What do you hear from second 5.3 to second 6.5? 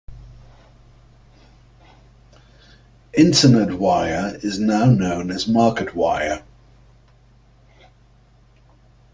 Marketwire.